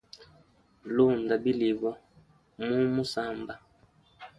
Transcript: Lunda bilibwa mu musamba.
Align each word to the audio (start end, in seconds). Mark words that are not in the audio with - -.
Lunda 0.95 1.33
bilibwa 1.43 1.91
mu 2.67 2.77
musamba. 2.95 3.53